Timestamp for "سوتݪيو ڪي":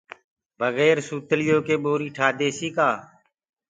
1.07-1.75